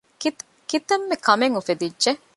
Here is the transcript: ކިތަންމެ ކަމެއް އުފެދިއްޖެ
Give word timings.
ކިތަންމެ 0.69 1.15
ކަމެއް 1.25 1.55
އުފެދިއްޖެ 1.57 2.11